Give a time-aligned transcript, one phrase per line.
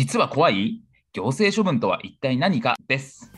[0.00, 0.80] 実は怖い？
[1.12, 2.74] 行政処分とは一体何か？
[2.88, 3.30] です。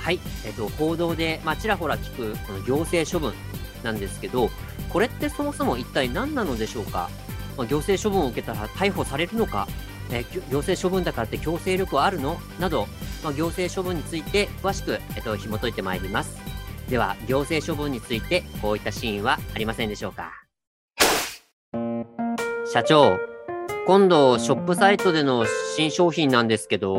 [0.00, 3.34] はい、えっと、報道で、まあ、ちらほら聞くこの行政処分
[3.82, 4.48] なんですけど
[4.88, 7.10] これってそもそも一体何なのでしょうか、
[7.58, 9.68] まあ、行政処分を受けたら逮捕されるのか？
[10.10, 12.40] え行政処分だからって強制力はあるの？
[12.58, 12.86] など、
[13.22, 16.38] まあ、行政処分について詳しく、えっと、紐解いてまいります。
[16.88, 20.32] では行政処分についてこういったシーンはありませんでしょうか？
[22.72, 23.18] 社長
[23.88, 26.94] 今度ショップサイトでの新商品なんですけど。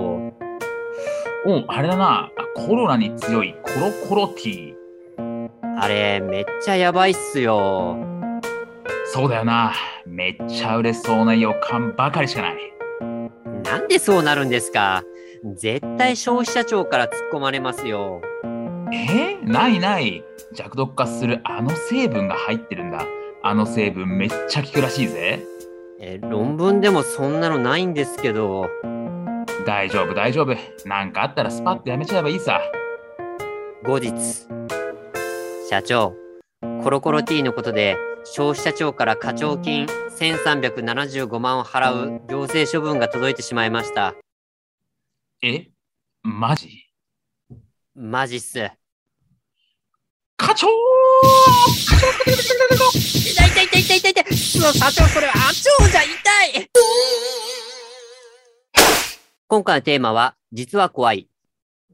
[1.46, 2.32] おあれだな。
[2.56, 3.54] コロナに強い。
[3.62, 5.50] コロコロティー。
[5.80, 7.96] あれめっちゃやばいっすよ。
[9.14, 9.72] そうだよな。
[10.08, 12.56] めっちゃ売れそうな予感ばかりしかない。
[13.64, 15.04] なんでそうなるんですか？
[15.58, 18.24] 絶対消費者庁から突っ込まれますよ。
[18.92, 19.36] え？
[19.36, 20.24] ー、ないない。
[20.54, 23.06] 弱毒化するあの成分が入ってるんだ。
[23.44, 25.46] あの成分めっちゃ効くらしいぜ
[26.02, 28.70] え論文でもそんなのないんですけど。
[29.66, 30.56] 大丈夫大丈夫。
[30.88, 32.62] なんかあったらスパッとやめちゃえばいいさ。
[33.84, 34.14] 後日
[35.70, 36.16] 社長
[36.84, 44.16] コロコロ T のことで消費者庁から課徴金1375万を払う行政処分が届いてしまいました。
[45.42, 45.68] え？
[46.24, 46.70] マジ？
[47.96, 48.72] マジっす。
[50.38, 50.68] 課長
[53.80, 56.70] い痛い痛い痛い社長それあ長じゃ痛い。
[59.48, 61.30] 今回のテーマは実は怖い。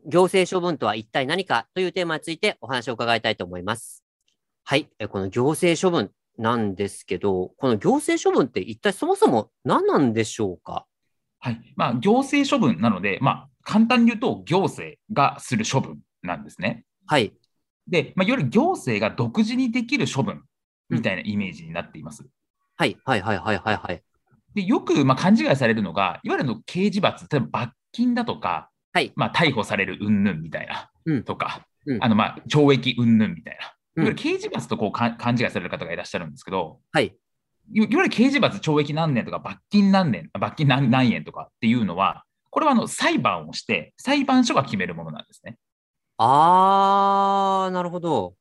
[0.08, 4.04] 行政処分とは一体何かというテーマについてお話を伺いたいと思います。
[4.64, 4.90] はい。
[5.10, 6.10] この行政処分
[6.40, 10.88] なんですけどこの行政処分って一体そもそも何なんでしょうか？
[11.40, 11.62] はい。
[11.76, 16.84] まあ行政処分なのでまあ簡単に言うと行政がする処分なんですね。
[17.06, 17.32] はい。
[17.88, 20.42] で、まあ、いわゆる行政が独自にできる処分
[20.90, 22.24] みたいなイメージになっています。
[22.24, 22.30] うん、
[22.78, 24.04] はい、はい、はい、はい、はい、はい。
[24.54, 37.14] で、よくまあ勘違いされるのが、いわゆるの刑事罰、例えば罰金だとか、はい、まあ逮捕される云々みたいな、うん、とか、うん、あのまあ懲役云々みたいな、いわゆる刑事罰とこう勘違いされる方がいらっしゃるんですけど、はい、
[37.74, 45.58] いわゆる刑事罰懲役何年とか罰金何年、罰金何何円とかっていうのは、これはあの裁判をして、裁判所が決めるものなんですね。
[46.18, 48.36] あー、なるほど。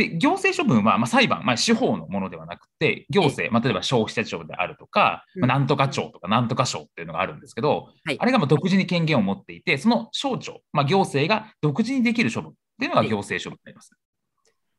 [0.00, 13.90] で、行政処分は、まあ、裁判、まあ、司法のものではなくて、行政、まあ、例えば消費者庁であるとか、まあ、なんとか庁とかなんとか省っていうのがあるんですけど、はい、あれがまあ独自に権限を持っていて、その省庁、まあ、行政が独自にできる処分っていうのが行政処分になります。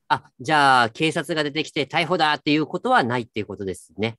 [0.07, 4.17] あ、じゃあ、警察が出てきて逮捕だっていうことはないっていうことですね。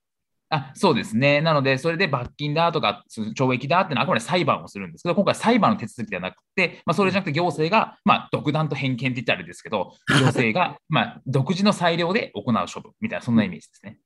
[0.54, 1.40] あそうですね。
[1.40, 13.98] なので、それで罰金だとか懲役だってのはあくまで裁判をするんですけど、今回裁判の手続きではなくて、まあ、それじゃなくて行政が、まあ、独断と偏見って言ったらあれですけど、行政がま独自の裁量で行う処分みたいな、そんなイメージですね。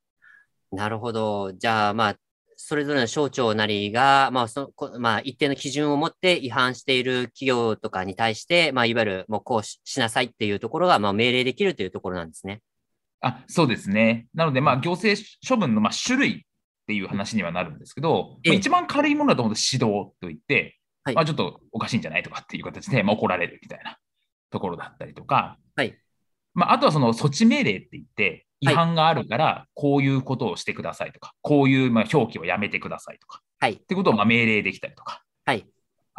[0.71, 1.53] なるほど。
[1.53, 2.17] じゃあ、まあ、
[2.57, 12.63] それぞれの省庁なりが、まあそまあ、一定の基準を持って違反している企業とかに対して、まあ、いわゆるもうこうしなさいっていうところが、まあ、命令できるというところなんですね。
[13.27, 14.27] あそうですね。
[14.35, 16.41] なので、まあ、行政処分のまあ種類っ
[16.87, 23.99] ていう話にはなるんですけど、まあ、一番軽いものだと思うと指導といって、はい、まあ、ちょっとおかしいんじゃないとかっていう形で、まあ、怒られるみたいな
[24.51, 25.97] ところだったりとか、はい。
[26.55, 35.67] まあ、あとはその措置命令って言って、違反があるから、こういうことをしてくださいとか、こういうまあ表記をやめてくださいとか、はい、ってことをまあ命令できたりとか、はい、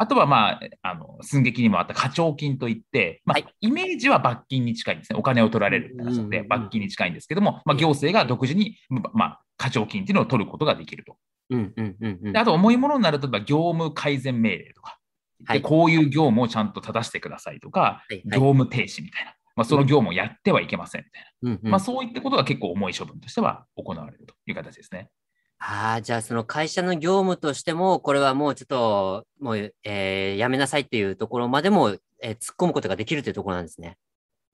[0.00, 5.18] あとは、まあ、あの寸劇にもあった課徴金といって、まあ、イメージは罰金に近いんですね。
[5.18, 8.76] お金を取られるって話なので、罰金に近いんですけども、まあ、行政が独自に、
[9.12, 11.16] まあ、課徴金っていうのを取ることができると。
[11.50, 12.20] うんうんうん。
[12.22, 14.98] うん、あと、重いものになると、業務改善命令とか、
[15.46, 25.10] はい、こういう業務をちゃんと正してくださいとか、はいはい、業務停止みたいな、まあ、その業務をやってはいけませんみたいな、うんうん、まあ、そういったことが結構重い処分としては行われるという形ですね。
[25.60, 33.96] ああ、じゃあその会社の業務としても、これはもうちょっと、もう、えー、やめなさいっていうところまでも、えー、突っ込むことができるというところなんですね。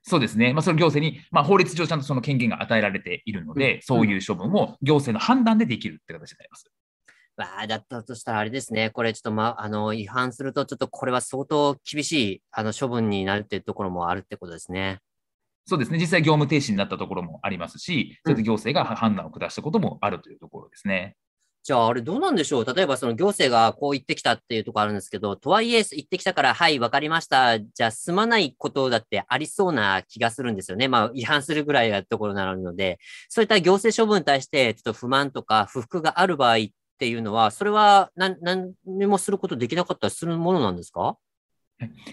[0.02, 0.52] そうですね。
[0.52, 6.70] まあ、その行政に、まあ、法律上ちゃんとその権限が与えられているので、うん、そういう処分を行政の判断でできるって形になります。
[7.36, 8.90] わあ、だったとしたらあれですね。
[8.90, 15.00] これちょっとま、あの、違反すると、ちょっとこれは相当厳しい、あの、処分になるっていうところもあるってことですね。
[15.66, 15.98] そうですね。
[15.98, 21.16] 実際業務停止になったところもありますし、それで行政が判断を下したこともあるというところですね。
[21.62, 22.74] じゃあ、あれどうなんでしょう？
[22.74, 27.58] 例えばその行政がこう言ってきたっていうところあるんですけど、とはいえ言ってきたから、はい、わかりました。
[27.58, 30.88] じゃあ、済まないことだってありそうな気がするんですよね。
[30.88, 32.98] まあ、違反するぐらいなところなので、
[33.30, 36.58] そういった行政処分に対して、ちょっと不満とか不服がある場合っ
[36.98, 38.74] ていうのは、それは何何
[39.06, 41.16] もすることできなかったりするものなんですか？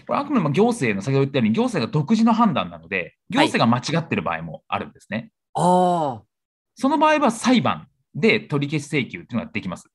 [0.06, 5.30] これあくまでも行政の先ほど言ったように、行政が独自の判断なので、行政が間違ってる場合もあるんですね。
[5.54, 6.22] はい、ああ。
[6.74, 9.88] その場合は裁判で取り消し請求っていうのができます。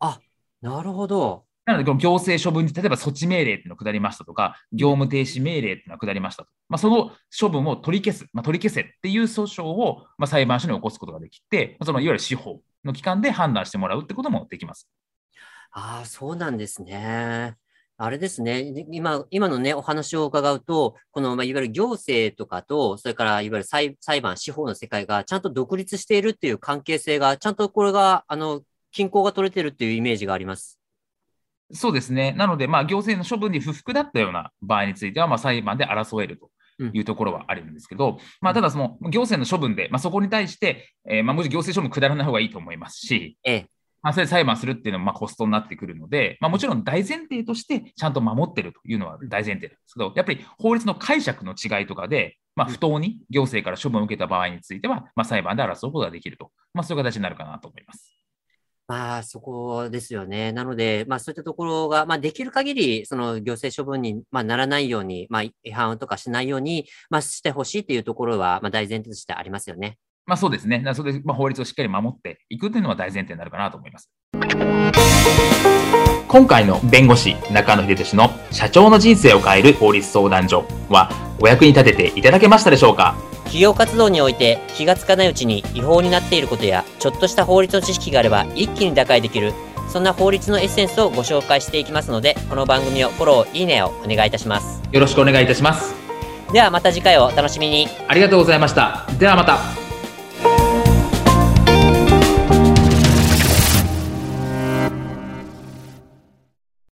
[0.00, 0.18] あ、
[0.60, 1.44] なるほど。
[1.64, 6.50] なので、この行政処分に、例えば措置命令っていうのが下りましたとか、業務停止命令っていうのが下りましたと。
[6.68, 14.88] まあ、その処分を取り消す、まあ、取り消せっていう訴訟を、まあ、裁判所に起こすことができて、そのいわゆる司法の機関で判断してもらうってこともできます。
[15.70, 17.56] ああ、そうなんですね。
[18.04, 30.80] あれですね、今今のね、お話を伺うと、この、まあ、いわゆる行政とかと、それからいわゆる裁裁判、司法の世界がちゃんと独立しているっていう関係性が、ちゃんとこれが、あの、均衡が取れてるっていうイメージがあります。
[31.72, 32.32] そうですね。
[32.32, 36.50] なので、まあ、行政の処分に不服だったような場合については、まあ、裁判で争えると。
[36.92, 43.68] いうところはあるんですけど、うん、まあ、ただ、その行政の処分で、まあ、そこに対して、えー、まあ、もし行政処分下らない方がいいと思いますし、ええ、
[44.02, 58.12] まあ、それ裁判するっていうのはまあコストになってくるので、まあ、もちろん大前提としてちゃんと守ってるというのは大前提なんですけど、やっぱり法律の解釈の違いとかで、まあ、不当に行政から処分を受けた場合については、まあ、裁判で争うことができると、まあ、そういう形になるかなと思います。
[58.88, 60.52] まあ、そこですよね。
[60.52, 69.98] なので、まあ、そういったところが、まあ、できる限り、その行政処分に、まあ、ならないように、まあ、違反とかしないように、まあ、してほしいというところは、まあ、大前提としてありますよね。
[70.24, 70.84] まあ、そうですね。
[70.94, 74.08] それで、まあ、法律をしっかり守っていくというのは大前提になるかなと思います。
[76.28, 81.10] 今回の弁護士中野秀俊の社長の人生を変える法律相談所は
[81.40, 83.16] お役に立てていただけましたでしょうか？
[83.44, 89.52] 企業活動において気がつかないうちに違法になっていることやちょっとした法律の知識があれば一気に打開できる
[89.88, 94.80] そんな法律のエッセンスをご紹介していきますのでこの番組をフォローいいねをお願いいたします。
[94.90, 95.94] よろしくお願いいたします。
[96.54, 97.88] ではまた次回をお楽しみに。
[98.08, 99.06] ありがとうございました。
[99.18, 99.81] ではまた